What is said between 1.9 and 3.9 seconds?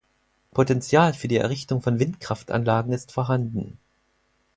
Windkraftanlagen ist vorhanden.